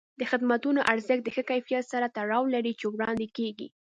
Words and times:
د 0.19 0.21
خدمتونو 0.31 0.79
ارزښت 0.91 1.23
د 1.25 1.29
هغه 1.35 1.43
کیفیت 1.49 1.83
سره 1.93 2.13
تړاو 2.17 2.43
لري 2.55 2.73
چې 2.79 2.85
وړاندې 2.89 3.27
کېږي. 3.37 3.67